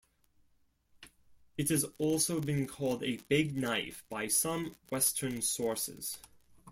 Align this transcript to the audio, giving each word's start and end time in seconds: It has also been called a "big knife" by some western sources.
It 1.59 1.69
has 1.69 1.85
also 1.99 2.41
been 2.41 2.65
called 2.65 3.03
a 3.03 3.17
"big 3.29 3.55
knife" 3.55 4.03
by 4.09 4.29
some 4.29 4.75
western 4.89 5.43
sources. 5.43 6.17